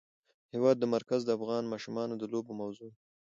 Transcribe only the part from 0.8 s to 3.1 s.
مرکز د افغان ماشومانو د لوبو موضوع ده.